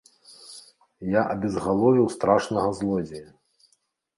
[1.19, 3.29] Я абезгаловіў страшнага злодзея!